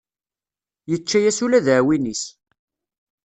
[0.89, 2.23] Yečča-yas ula d aɛwin-is.